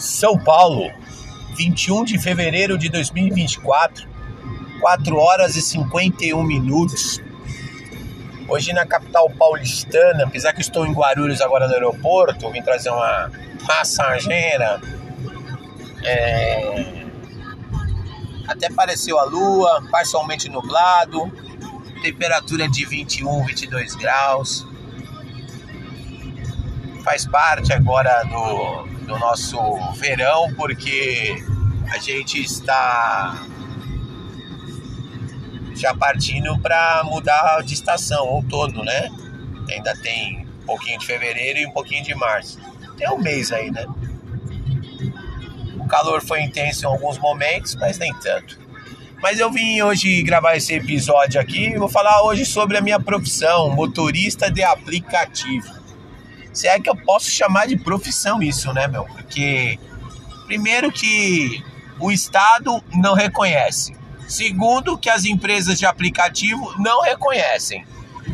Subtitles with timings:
[0.00, 0.90] São Paulo,
[1.56, 4.08] 21 de fevereiro de 2024,
[4.80, 7.20] 4 horas e 51 minutos.
[8.48, 13.30] Hoje na capital paulistana, apesar que estou em Guarulhos agora no aeroporto, vim trazer uma
[13.66, 14.80] passageira.
[16.02, 17.04] É...
[18.48, 21.30] Até apareceu a lua, parcialmente nublado,
[22.00, 24.66] temperatura de 21, 22 graus.
[27.04, 29.58] Faz parte agora do, do nosso
[29.94, 31.42] verão, porque
[31.92, 33.46] a gente está
[35.74, 39.08] já partindo para mudar de estação, outono, né?
[39.70, 42.58] Ainda tem um pouquinho de fevereiro e um pouquinho de março.
[42.96, 43.86] Tem um mês aí, né?
[45.78, 48.60] O calor foi intenso em alguns momentos, mas nem tanto.
[49.22, 53.00] Mas eu vim hoje gravar esse episódio aqui e vou falar hoje sobre a minha
[53.00, 55.79] profissão, motorista de aplicativo.
[56.52, 59.04] Se é que eu posso chamar de profissão isso, né, meu?
[59.04, 59.78] Porque,
[60.46, 61.62] primeiro, que
[61.98, 63.96] o Estado não reconhece.
[64.26, 67.84] Segundo, que as empresas de aplicativo não reconhecem.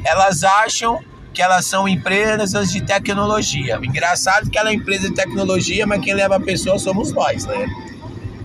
[0.05, 3.79] Elas acham que elas são empresas de tecnologia.
[3.83, 7.67] Engraçado que ela é empresa de tecnologia, mas quem leva a pessoa somos nós, né?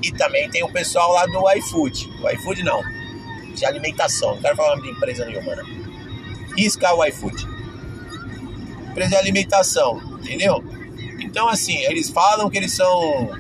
[0.01, 2.09] E também tem o pessoal lá do iFood.
[2.21, 2.81] O iFood não,
[3.55, 4.35] de alimentação.
[4.35, 5.63] Não quero falar de empresa nenhuma, né?
[6.57, 7.50] Risca o iFood
[8.91, 10.63] empresa de alimentação, entendeu?
[11.19, 13.31] Então, assim, eles falam que eles são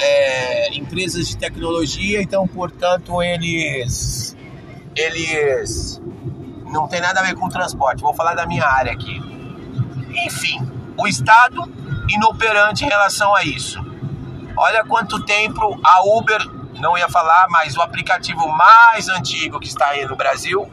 [0.00, 4.36] é, empresas de tecnologia, então, portanto, eles,
[4.96, 6.00] eles
[6.66, 8.02] não tem nada a ver com transporte.
[8.02, 9.20] Vou falar da minha área aqui.
[10.26, 10.58] Enfim,
[10.96, 11.62] o Estado
[12.08, 13.78] inoperante em relação a isso.
[14.56, 16.40] Olha quanto tempo a Uber,
[16.80, 20.70] não ia falar, mas o aplicativo mais antigo que está aí no Brasil,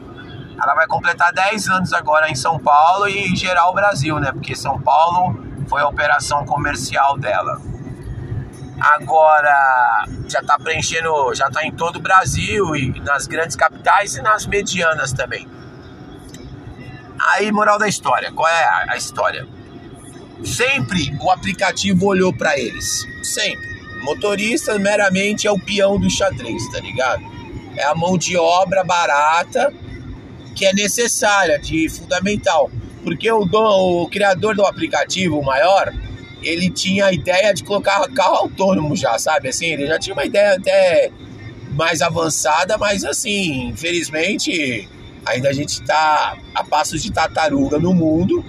[0.60, 4.32] ela vai completar 10 anos agora em São Paulo e em geral o Brasil, né?
[4.32, 5.36] Porque São Paulo
[5.68, 7.60] foi a operação comercial dela.
[8.80, 14.22] Agora já está preenchendo, já está em todo o Brasil e nas grandes capitais e
[14.22, 15.48] nas medianas também.
[17.30, 19.46] Aí, moral da história, qual é a, história?
[20.44, 23.70] Sempre o aplicativo olhou para eles, sempre.
[24.02, 27.22] Motorista meramente é o peão do xadrez, tá ligado?
[27.76, 29.72] É a mão de obra barata
[30.62, 32.70] que é necessária, de fundamental.
[33.02, 35.92] Porque o, o criador do aplicativo, maior,
[36.40, 39.48] ele tinha a ideia de colocar carro autônomo já, sabe?
[39.48, 41.10] Assim, ele já tinha uma ideia até
[41.72, 44.88] mais avançada, mas assim, infelizmente,
[45.26, 48.44] ainda a gente está a passos de tartaruga no mundo,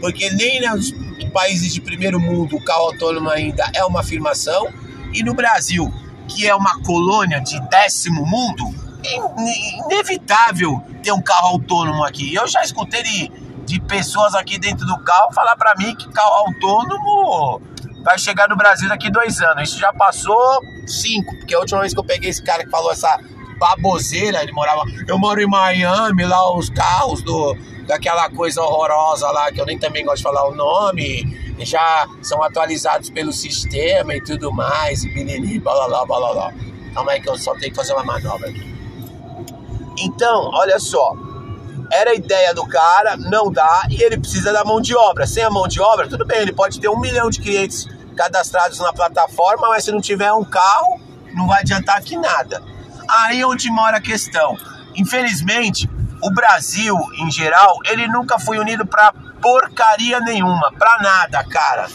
[0.00, 0.94] porque nem nos
[1.32, 4.68] países de primeiro mundo o carro autônomo ainda é uma afirmação,
[5.12, 5.92] e no Brasil,
[6.28, 8.64] que é uma colônia de décimo mundo,
[9.04, 12.34] inevitável ter um carro autônomo aqui.
[12.34, 13.28] Eu já escutei de,
[13.64, 17.60] de pessoas aqui dentro do carro falar para mim que carro autônomo
[18.02, 19.70] vai chegar no Brasil daqui dois anos.
[19.70, 22.90] Isso já passou cinco, porque a última vez que eu peguei esse cara que falou
[22.90, 23.18] essa
[23.58, 24.82] baboseira, ele morava.
[25.06, 29.78] Eu moro em Miami, lá os carros do daquela coisa horrorosa lá, que eu nem
[29.78, 35.08] também gosto de falar o nome, já são atualizados pelo sistema e tudo mais, e
[35.08, 36.52] bilili, blá blá blá blá
[36.92, 38.77] Calma aí que eu só tenho que fazer uma manobra aqui.
[40.00, 41.12] Então, olha só,
[41.90, 45.26] era a ideia do cara, não dá, e ele precisa da mão de obra.
[45.26, 48.78] Sem a mão de obra, tudo bem, ele pode ter um milhão de clientes cadastrados
[48.78, 51.00] na plataforma, mas se não tiver um carro,
[51.34, 52.62] não vai adiantar aqui nada.
[53.08, 54.56] Aí é onde mora a questão.
[54.94, 55.88] Infelizmente,
[56.22, 61.88] o Brasil, em geral, ele nunca foi unido para porcaria nenhuma, para nada, cara.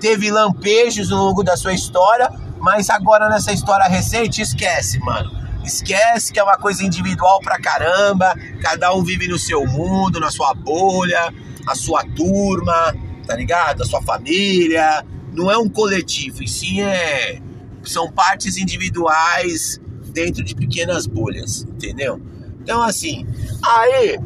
[0.00, 6.32] Teve lampejos no longo da sua história, mas agora nessa história recente, esquece, mano Esquece
[6.32, 10.54] que é uma coisa individual pra caramba, cada um vive no seu mundo, na sua
[10.54, 11.32] bolha,
[11.66, 12.94] a sua turma,
[13.26, 13.82] tá ligado?
[13.82, 15.04] A sua família.
[15.32, 17.40] Não é um coletivo, e sim é.
[17.84, 19.80] São partes individuais
[20.12, 22.20] dentro de pequenas bolhas, entendeu?
[22.62, 23.26] Então, assim,
[23.64, 24.18] aí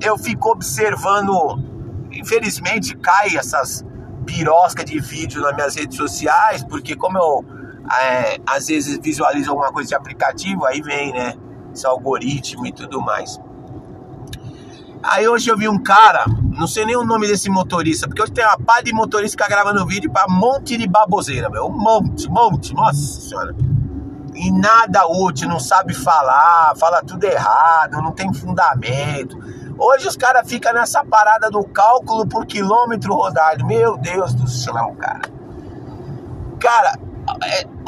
[0.00, 1.58] eu fico observando.
[2.12, 3.84] Infelizmente, cai essas
[4.26, 7.44] piroscas de vídeo nas minhas redes sociais, porque como eu
[8.00, 11.34] é, às vezes visualiza alguma coisa de aplicativo, aí vem, né?
[11.74, 13.40] Esse algoritmo e tudo mais.
[15.02, 16.24] Aí hoje eu vi um cara,
[16.56, 19.42] não sei nem o nome desse motorista, porque hoje tem uma pá de motorista que
[19.42, 21.66] tá gravando vídeo para monte de baboseira, meu.
[21.66, 23.54] Um monte, monte, nossa senhora.
[24.34, 29.36] E nada útil, não sabe falar, fala tudo errado, não tem fundamento.
[29.76, 33.66] Hoje os caras ficam nessa parada do cálculo por quilômetro rodado.
[33.66, 35.22] Meu Deus do céu, cara.
[36.60, 36.98] Cara,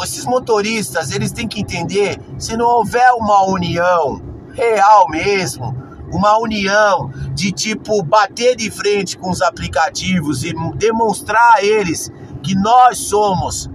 [0.02, 4.20] esses motoristas, eles têm que entender, se não houver uma união
[4.52, 5.76] real mesmo,
[6.12, 12.10] uma união de tipo bater de frente com os aplicativos e demonstrar a eles
[12.42, 13.68] que nós somos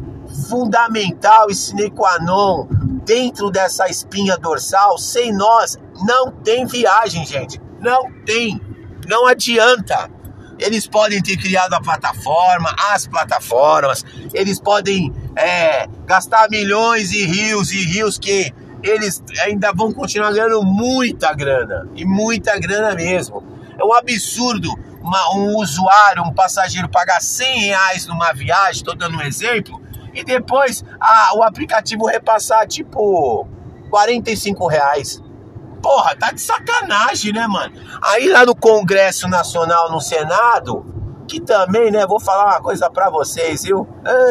[0.48, 2.68] fundamental e sine qua non
[3.04, 4.98] dentro dessa espinha dorsal.
[4.98, 7.60] Sem nós, não tem viagem, gente.
[7.82, 8.62] Não tem.
[9.08, 10.10] Não adianta.
[10.60, 17.72] Eles podem ter criado a plataforma, as plataformas, eles podem é, gastar milhões e rios
[17.72, 18.54] e rios que
[18.84, 21.88] eles ainda vão continuar ganhando muita grana.
[21.96, 23.44] E muita grana mesmo.
[23.78, 24.70] É um absurdo
[25.02, 29.82] uma, um usuário, um passageiro pagar 100 reais numa viagem, estou dando um exemplo,
[30.14, 33.48] e depois a, o aplicativo repassar tipo
[33.90, 35.24] 45 reais.
[35.82, 37.74] Porra, tá de sacanagem, né, mano?
[38.02, 40.86] Aí lá no Congresso Nacional, no Senado,
[41.28, 43.88] que também, né, vou falar uma coisa para vocês, viu?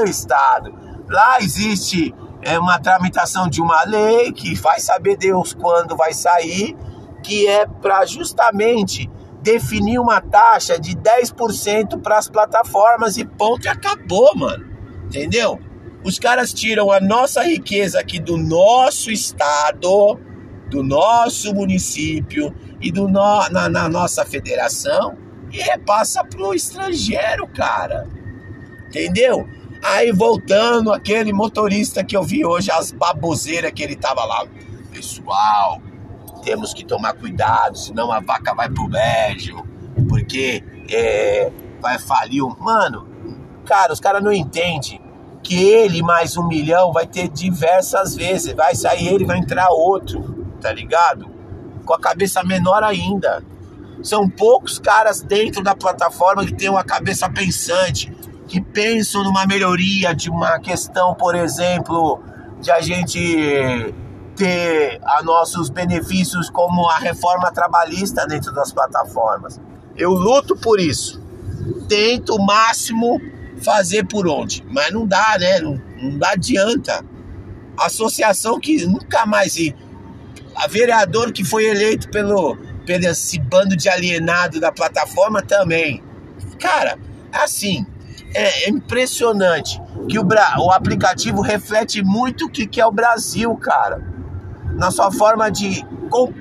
[0.07, 0.75] Estado,
[1.09, 6.77] lá existe é, uma tramitação de uma lei que vai saber Deus quando vai sair,
[7.23, 9.11] que é para justamente
[9.41, 14.67] definir uma taxa de 10% para as plataformas e ponto e acabou, mano.
[15.05, 15.59] Entendeu?
[16.05, 20.19] Os caras tiram a nossa riqueza aqui do nosso estado,
[20.69, 25.17] do nosso município e do no, na, na nossa federação
[25.53, 28.07] e repassa pro estrangeiro, cara.
[28.89, 29.49] Entendeu?
[29.83, 34.47] Aí voltando aquele motorista que eu vi hoje, as baboseiras que ele tava lá.
[34.91, 35.81] Pessoal,
[36.43, 39.65] temos que tomar cuidado, senão a vaca vai pro Bélgio,
[40.09, 41.51] porque é,
[41.81, 42.43] vai falir.
[42.59, 43.09] Mano,
[43.65, 45.01] cara, os caras não entendem
[45.43, 48.53] que ele mais um milhão vai ter diversas vezes.
[48.55, 51.29] Vai sair ele, vai entrar outro, tá ligado?
[51.85, 53.43] Com a cabeça menor ainda.
[54.03, 58.13] São poucos caras dentro da plataforma que têm uma cabeça pensante,
[58.47, 62.23] que pensam numa melhoria de uma questão, por exemplo,
[62.61, 63.95] de a gente
[64.37, 69.61] ter a nossos benefícios como a reforma trabalhista dentro das plataformas.
[69.97, 71.21] Eu luto por isso.
[71.89, 73.21] Tento o máximo
[73.65, 75.61] fazer por onde, mas não dá, né?
[75.61, 77.05] Não, não dá adianta.
[77.77, 79.57] Associação que nunca mais
[80.59, 86.03] a vereador que foi eleito pelo, pelo esse bando de alienado da plataforma também.
[86.59, 86.99] Cara,
[87.33, 87.87] assim,
[88.35, 90.27] é, é impressionante que o,
[90.59, 94.19] o aplicativo reflete muito o que, que é o Brasil, cara
[94.79, 95.85] na sua forma de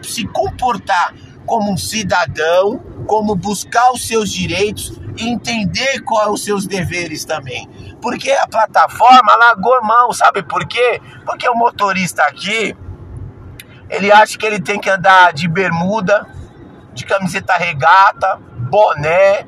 [0.03, 1.13] se comportar
[1.45, 7.25] como um cidadão, como buscar os seus direitos e entender quais são os seus deveres
[7.25, 7.67] também.
[7.99, 11.01] Porque a plataforma largou mão, sabe por quê?
[11.25, 12.75] Porque o motorista aqui,
[13.89, 16.27] ele acha que ele tem que andar de bermuda,
[16.93, 18.39] de camiseta regata,
[18.69, 19.45] boné,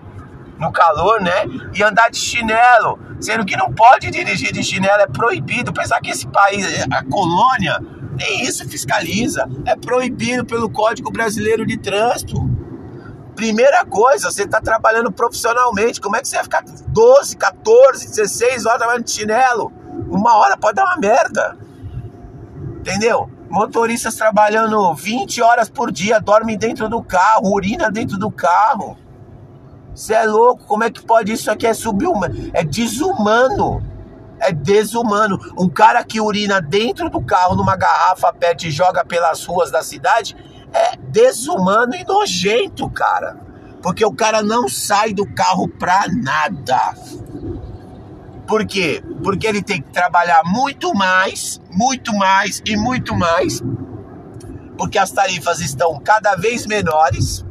[0.57, 1.45] no calor, né?
[1.73, 5.73] E andar de chinelo, sendo que não pode dirigir de chinelo, é proibido.
[5.73, 7.79] Pensar que esse país, a colônia,
[8.17, 9.47] nem isso fiscaliza.
[9.65, 12.35] É proibido pelo Código Brasileiro de Trânsito.
[13.35, 16.01] Primeira coisa, você está trabalhando profissionalmente.
[16.01, 19.71] Como é que você vai ficar 12, 14, 16 horas trabalhando de chinelo?
[20.09, 21.57] Uma hora pode dar uma merda.
[22.79, 23.29] Entendeu?
[23.49, 28.97] Motoristas trabalhando 20 horas por dia, dormem dentro do carro, urina dentro do carro.
[29.93, 30.63] Você é louco?
[30.65, 31.65] Como é que pode isso aqui?
[31.65, 33.83] É subhumano, é desumano
[34.39, 35.39] é desumano.
[35.57, 39.83] Um cara que urina dentro do carro numa garrafa PET e joga pelas ruas da
[39.83, 40.35] cidade
[40.73, 43.37] é desumano e nojento, cara.
[43.81, 46.93] Porque o cara não sai do carro pra nada.
[48.49, 49.03] Por quê?
[49.23, 53.61] Porque ele tem que trabalhar muito mais, muito mais e muito mais.
[54.75, 57.45] Porque as tarifas estão cada vez menores,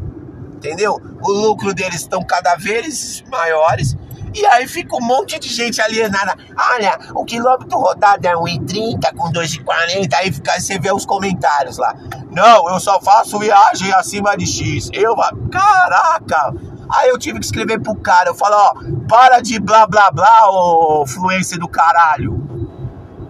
[0.57, 1.01] entendeu?
[1.23, 3.97] O lucro deles estão cada vez maiores
[4.35, 6.37] e aí fica um monte de gente alienada.
[6.73, 10.15] Olha, o quilômetro rodado é 1,30 com 2,40.
[10.15, 11.95] Aí fica, você vê os comentários lá.
[12.33, 14.91] Não, eu só faço viagem acima de X.
[14.93, 15.15] Eu,
[15.51, 16.55] caraca!
[16.91, 18.31] Aí eu tive que escrever pro cara.
[18.31, 18.75] Eu falo, ó,
[19.09, 22.47] para de blá blá blá, ô fluência do caralho.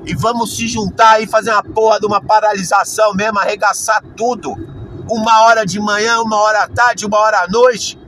[0.05, 4.55] E vamos se juntar e fazer uma porra de uma paralisação mesmo, arregaçar tudo.
[5.11, 7.99] Uma hora de manhã, uma hora à tarde, uma hora à noite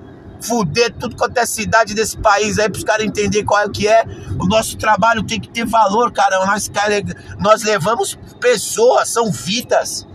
[0.43, 4.05] fuder tudo quanto é cidade desse país aí pros caras entenderem qual é que é.
[4.39, 6.45] O nosso trabalho tem que ter valor, cara.
[6.47, 6.71] Nós,
[7.39, 10.07] nós levamos pessoas, são vidas.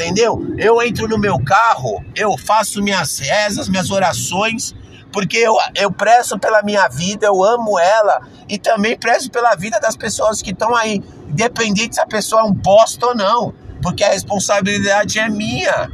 [0.00, 0.54] Entendeu?
[0.56, 4.74] Eu entro no meu carro, eu faço minhas rezas, minhas orações,
[5.12, 9.78] porque eu, eu prezo pela minha vida, eu amo ela e também prezo pela vida
[9.78, 13.52] das pessoas que estão aí, independente se a pessoa é um bosta ou não,
[13.82, 15.90] porque a responsabilidade é minha.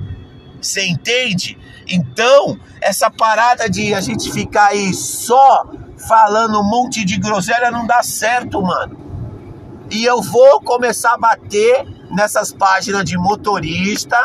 [0.62, 1.58] Você entende?
[1.88, 5.66] Então, essa parada de a gente ficar aí só
[6.06, 8.96] falando um monte de groselha não dá certo, mano.
[9.90, 14.16] E eu vou começar a bater nessas páginas de motorista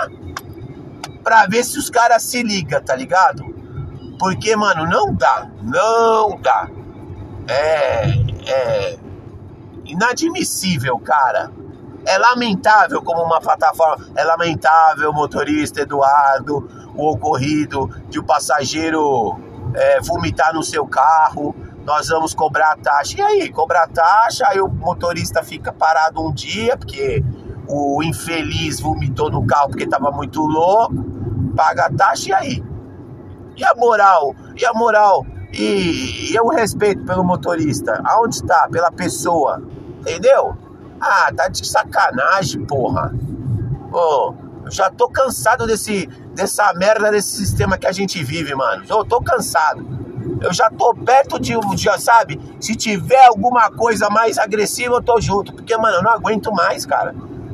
[1.23, 3.43] pra ver se os caras se ligam, tá ligado?
[4.19, 6.69] Porque, mano, não dá, não dá.
[7.47, 8.05] É,
[8.47, 9.00] é
[9.85, 11.51] inadmissível, cara.
[12.05, 14.07] É lamentável como uma plataforma.
[14.15, 19.39] É lamentável, motorista Eduardo, o ocorrido de o um passageiro
[19.73, 21.55] é, vomitar no seu carro.
[21.83, 23.17] Nós vamos cobrar a taxa.
[23.17, 27.23] E aí, cobrar a taxa, aí o motorista fica parado um dia, porque
[27.71, 30.93] o infeliz vomitou no carro porque estava muito louco,
[31.55, 32.63] paga a taxa e aí?
[33.55, 34.35] E a moral?
[34.57, 35.25] E a moral?
[35.53, 38.01] E, e o respeito pelo motorista?
[38.05, 38.67] Aonde está?
[38.69, 39.61] Pela pessoa?
[39.99, 40.55] Entendeu?
[40.99, 43.13] Ah, tá de sacanagem, porra.
[43.91, 44.33] Ô,
[44.65, 48.83] eu já tô cansado desse, dessa merda desse sistema que a gente vive, mano.
[48.87, 49.85] Eu tô cansado.
[50.41, 52.39] Eu já tô perto de, de, sabe?
[52.59, 55.53] Se tiver alguma coisa mais agressiva, eu tô junto.
[55.53, 57.13] Porque, mano, eu não aguento mais, cara.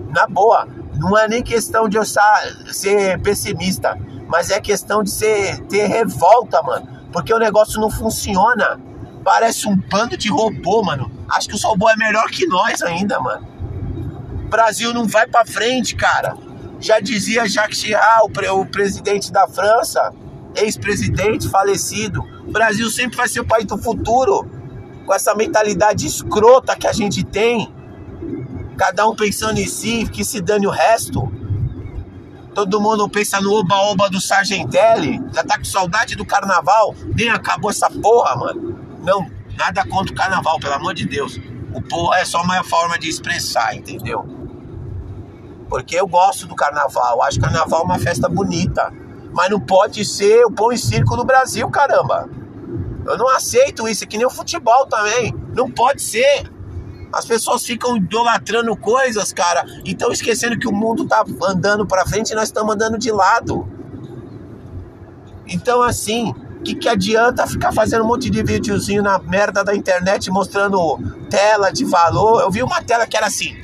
[0.10, 0.68] Na boa.
[0.96, 3.98] Não é nem questão de eu ser pessimista,
[4.28, 6.88] mas é questão de ser, ter revolta, mano.
[7.12, 8.80] Porque o negócio não funciona.
[9.24, 11.12] Parece um bando de robô, mano.
[11.30, 13.46] Acho que o robô é melhor que nós ainda, mano.
[14.50, 16.36] Brasil não vai pra frente, cara.
[16.80, 18.22] Já dizia Jacques Chirac,
[18.52, 20.14] o presidente da França,
[20.56, 22.22] ex-presidente falecido.
[22.48, 24.50] O Brasil sempre vai ser o país do futuro.
[25.06, 27.74] Com essa mentalidade escrota que a gente tem.
[28.78, 31.32] Cada um pensando em si, que se dane o resto.
[32.54, 35.20] Todo mundo pensa no oba-oba do Sargentelli.
[35.34, 36.96] Já tá com saudade do carnaval.
[37.16, 38.80] Nem acabou essa porra, mano.
[39.04, 41.40] Não, nada contra o carnaval, pelo amor de Deus.
[41.74, 44.26] O porra é só uma forma de expressar, entendeu?
[45.70, 47.22] Porque eu gosto do carnaval.
[47.24, 48.94] Acho carnaval uma festa bonita.
[49.34, 52.30] Mas não pode ser o pão e circo no Brasil, caramba.
[53.06, 54.04] Eu não aceito isso.
[54.04, 55.34] É que nem o futebol também.
[55.54, 56.57] Não pode ser.
[57.12, 62.06] As pessoas ficam idolatrando coisas, cara, e estão esquecendo que o mundo tá andando para
[62.06, 63.68] frente e nós estamos andando de lado.
[65.48, 69.76] Então, assim, o que, que adianta ficar fazendo um monte de videozinho na merda da
[69.76, 71.00] internet mostrando
[71.30, 72.42] tela de valor?
[72.42, 73.56] Eu vi uma tela que era assim: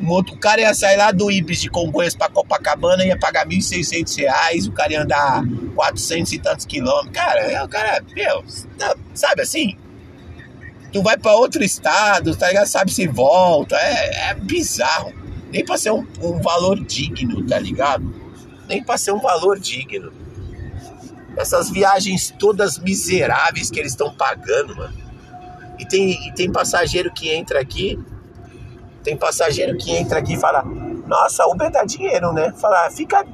[0.00, 4.68] o cara ia sair lá do Ibis de Congonhas para Copacabana, ia pagar R$ 1.600,
[4.68, 5.42] o cara ia andar
[5.74, 7.12] 400 e tantos quilômetros.
[7.12, 8.44] Cara, o cara, meu,
[9.14, 9.76] sabe assim?
[10.92, 12.66] Tu vai para outro estado, tá ligado?
[12.66, 13.76] Sabe se volta.
[13.76, 15.12] É, é bizarro.
[15.50, 18.14] Nem pra ser um, um valor digno, tá ligado?
[18.68, 20.12] Nem pra ser um valor digno.
[21.36, 24.94] Essas viagens todas miseráveis que eles estão pagando, mano.
[25.78, 27.98] E tem, e tem passageiro que entra aqui.
[29.02, 30.62] Tem passageiro que entra aqui e fala:
[31.06, 32.52] Nossa, Uber dá dinheiro, né?
[32.52, 33.26] Fala, fica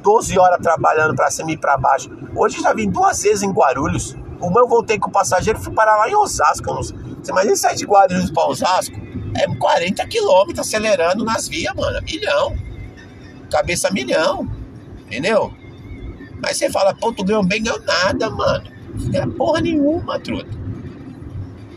[0.00, 2.08] 12 horas trabalhando pra cima e pra baixo.
[2.34, 4.16] Hoje já vim duas vezes em Guarulhos.
[4.40, 6.74] Uma eu voltei com o passageiro fui parar lá em Osasco.
[6.74, 8.96] Você imagina sair de Guarulhos para Osasco?
[9.36, 12.00] É 40 quilômetros acelerando nas vias, mano.
[12.04, 12.56] Milhão.
[13.50, 14.48] Cabeça milhão.
[15.06, 15.52] Entendeu?
[16.42, 18.64] Mas você fala, pô, tu ganhou bem, ganhou nada, mano.
[18.94, 20.58] Não ganha porra nenhuma, truta.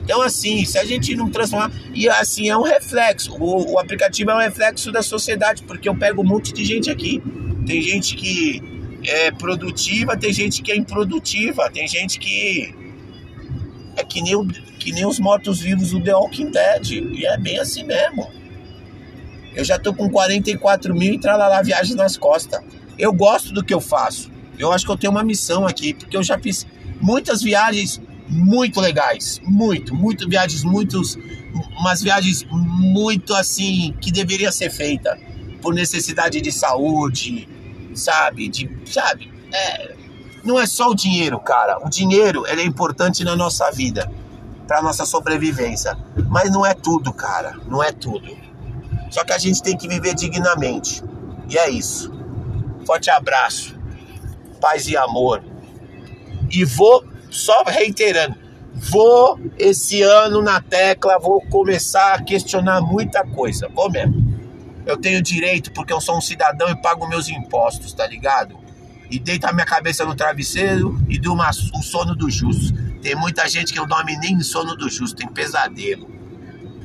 [0.04, 1.72] Então, assim, se a gente não transformar.
[1.94, 3.34] E assim, é um reflexo.
[3.40, 6.90] O, o aplicativo é um reflexo da sociedade, porque eu pego um monte de gente
[6.90, 7.22] aqui.
[7.66, 8.73] Tem gente que
[9.06, 12.74] é produtiva, tem gente que é improdutiva, tem gente que
[13.96, 16.92] é que nem, o, que nem os mortos-vivos do The Walking Dead.
[16.92, 18.28] E é bem assim mesmo.
[19.54, 22.62] Eu já tô com 44 mil e tralalá viagens nas costas.
[22.98, 24.32] Eu gosto do que eu faço.
[24.58, 26.66] Eu acho que eu tenho uma missão aqui, porque eu já fiz
[27.00, 29.40] muitas viagens muito legais.
[29.44, 31.18] Muito, muito viagens, muitos.
[31.80, 35.20] Umas viagens muito assim que deveria ser feita
[35.62, 37.48] por necessidade de saúde,
[37.96, 38.48] sabe?
[38.48, 39.32] De, sabe?
[39.52, 39.96] É,
[40.44, 41.78] não é só o dinheiro, cara.
[41.86, 44.12] O dinheiro ele é importante na nossa vida,
[44.68, 45.98] para nossa sobrevivência.
[46.30, 47.56] Mas não é tudo, cara.
[47.68, 48.36] Não é tudo.
[49.10, 51.04] Só que a gente tem que viver dignamente.
[51.50, 52.12] E é isso.
[52.86, 53.76] Forte abraço.
[54.60, 55.44] Paz e amor.
[56.50, 58.36] E vou, só reiterando,
[58.74, 63.70] vou esse ano na tecla, vou começar a questionar muita coisa.
[63.74, 64.23] Vou mesmo.
[64.86, 68.58] Eu tenho direito porque eu sou um cidadão e pago meus impostos, tá ligado?
[69.10, 72.74] E deito a minha cabeça no travesseiro e durmo o sono do justo.
[73.02, 76.10] Tem muita gente que não dorme nem sono do justo, tem pesadelo.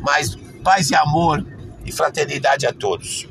[0.00, 1.44] Mas paz e amor
[1.84, 3.26] e fraternidade a todos.